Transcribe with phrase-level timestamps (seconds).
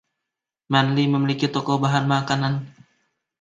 [0.73, 2.53] Manly memiliki toko bahan makanan.